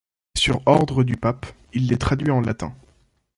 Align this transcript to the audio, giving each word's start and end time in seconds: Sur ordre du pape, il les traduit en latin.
Sur 0.35 0.63
ordre 0.65 1.03
du 1.03 1.15
pape, 1.15 1.45
il 1.73 1.87
les 1.87 1.99
traduit 1.99 2.31
en 2.31 2.41
latin. 2.41 2.75